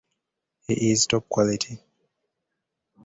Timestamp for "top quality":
1.05-1.79